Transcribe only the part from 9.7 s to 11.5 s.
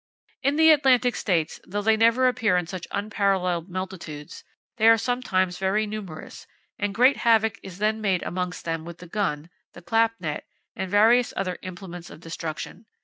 the clap net, and various